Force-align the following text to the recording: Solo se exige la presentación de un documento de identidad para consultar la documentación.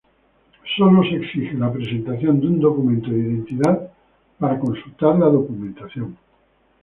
Solo 0.75 1.03
se 1.03 1.17
exige 1.17 1.53
la 1.53 1.71
presentación 1.71 2.39
de 2.39 2.47
un 2.47 2.59
documento 2.59 3.11
de 3.11 3.19
identidad 3.19 3.91
para 4.39 4.59
consultar 4.59 5.19
la 5.19 5.27
documentación. 5.27 6.17